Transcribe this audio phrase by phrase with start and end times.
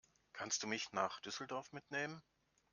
[0.33, 2.23] Kannst du mich nach Düsseldorf mitnehmen?